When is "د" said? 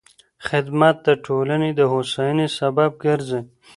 1.07-1.09, 1.75-1.81